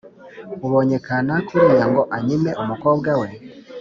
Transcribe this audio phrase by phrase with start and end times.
[0.65, 3.29] ubonye kanaka uriya ngo anyime umukobwa we,